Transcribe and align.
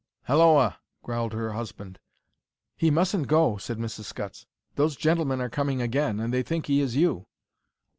"Halloa," 0.23 0.79
growled 1.03 1.33
her 1.33 1.51
husband. 1.51 1.99
"He 2.75 2.89
mustn't 2.89 3.27
go," 3.27 3.57
said 3.57 3.77
Mrs. 3.77 4.05
Scutts. 4.05 4.47
"Those 4.73 4.95
gentlemen 4.95 5.39
are 5.39 5.47
coming 5.47 5.79
again, 5.79 6.19
and 6.19 6.33
they 6.33 6.41
think 6.41 6.65
he 6.65 6.79
is 6.79 6.95
you." 6.95 7.27